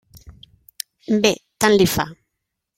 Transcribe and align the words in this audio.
Bé, 1.27 1.33
tant 1.65 1.79
li 1.79 1.91
fa. 1.95 2.11